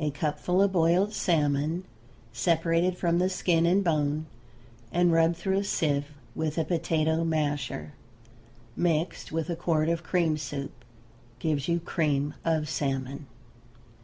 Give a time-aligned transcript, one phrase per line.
[0.00, 1.84] A cupful of boiled salmon
[2.32, 4.26] separated from the skin and bone
[4.90, 7.92] and rubbed through a sieve with a potato masher,
[8.74, 10.72] mixed with a quart of cream soup,
[11.38, 13.26] gives you cream of salmon.